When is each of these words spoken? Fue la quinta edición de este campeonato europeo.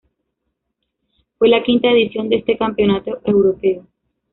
Fue 1.37 1.47
la 1.47 1.61
quinta 1.61 1.91
edición 1.91 2.27
de 2.27 2.37
este 2.37 2.57
campeonato 2.57 3.19
europeo. 3.23 3.85